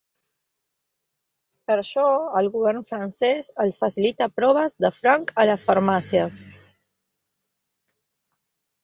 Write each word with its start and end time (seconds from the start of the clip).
Per 1.71 1.73
això, 1.81 2.05
el 2.39 2.49
govern 2.55 2.81
francès 2.91 3.49
els 3.65 3.77
facilita 3.83 4.29
proves 4.39 4.75
de 4.87 4.91
franc 5.03 5.35
a 5.43 5.45
les 5.51 5.67
farmàcies. 5.69 6.41